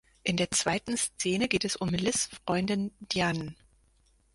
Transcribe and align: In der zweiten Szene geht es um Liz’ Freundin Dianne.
In 0.23 0.35
der 0.35 0.49
zweiten 0.49 0.97
Szene 0.97 1.47
geht 1.47 1.63
es 1.63 1.75
um 1.75 1.89
Liz’ 1.89 2.25
Freundin 2.43 2.91
Dianne. 3.11 3.53